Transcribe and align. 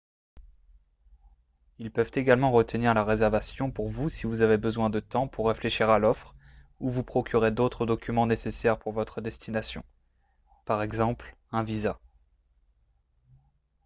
ils 1.77 1.91
peuvent 1.91 2.09
également 2.15 2.51
retenir 2.51 2.95
la 2.95 3.03
réservation 3.03 3.69
pour 3.71 3.87
vous 3.89 4.09
si 4.09 4.25
vous 4.25 4.41
avez 4.41 4.57
besoin 4.57 4.89
de 4.89 4.99
temps 4.99 5.27
pour 5.27 5.47
réfléchir 5.47 5.91
à 5.91 5.99
l'offre 5.99 6.33
ou 6.79 6.89
vous 6.89 7.03
procurer 7.03 7.51
d'autres 7.51 7.85
documents 7.85 8.25
nécessaires 8.25 8.79
pour 8.79 8.93
votre 8.93 9.21
destination 9.21 9.83
par 10.65 10.81
exemple 10.81 11.37
un 11.51 11.61
visa 11.61 11.99